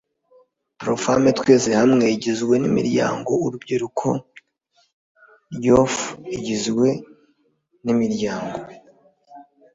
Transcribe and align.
pro 0.79 0.93
femmes 1.03 1.35
twese 1.39 1.69
hamwe 1.79 2.05
igizwe 2.15 2.53
n 2.63 2.65
imiryango 2.71 3.31
urubyiruko 3.45 4.07
ryof 5.55 5.93
igizwe 6.37 6.87
n 7.83 7.85
imiryango 7.93 8.59